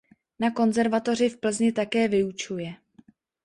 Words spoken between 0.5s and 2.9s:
konzervatoři v Plzni také vyučuje.